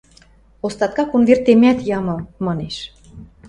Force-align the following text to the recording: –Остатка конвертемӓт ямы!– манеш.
–Остатка 0.65 1.03
конвертемӓт 1.11 1.79
ямы!– 1.97 2.17
манеш. 2.45 2.75